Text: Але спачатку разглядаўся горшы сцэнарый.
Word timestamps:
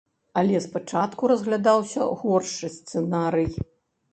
Але 0.39 0.61
спачатку 0.67 1.29
разглядаўся 1.31 2.07
горшы 2.23 2.73
сцэнарый. 2.77 3.49